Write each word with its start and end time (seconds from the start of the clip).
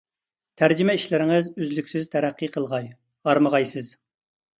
تەرجىمە 0.59 0.93
ئىشلىرىڭىز 0.99 1.49
ئۈزلۈكسىز 1.51 2.07
تەرەققىي 2.15 2.51
قىلغاي، 2.55 2.89
ھارمىغايسىز! 3.29 3.93